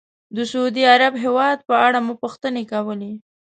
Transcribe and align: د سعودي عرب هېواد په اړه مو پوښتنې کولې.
د 0.35 0.37
سعودي 0.51 0.83
عرب 0.93 1.13
هېواد 1.23 1.57
په 1.67 1.75
اړه 1.87 1.99
مو 2.05 2.13
پوښتنې 2.21 2.63
کولې. 2.73 3.13